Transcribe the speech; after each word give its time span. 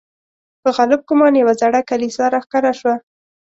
په 0.61 0.69
غالب 0.75 1.01
ګومان 1.07 1.33
یوه 1.41 1.53
زړه 1.61 1.79
کلیسا 1.89 2.25
را 2.33 2.39
ښکاره 2.45 2.73
شوه. 2.79 2.95